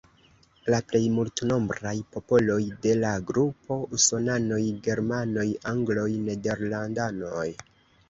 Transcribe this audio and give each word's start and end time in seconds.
La 0.73 0.77
plej 0.91 1.01
multnombraj 1.17 1.93
popoloj 2.15 2.57
de 2.87 2.95
la 3.03 3.13
grupo: 3.29 3.79
Usonanoj, 4.01 4.61
Germanoj, 4.91 5.49
Angloj, 5.77 6.11
Nederlandanoj. 6.29 7.49